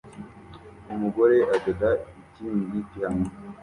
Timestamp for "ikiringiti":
2.21-2.97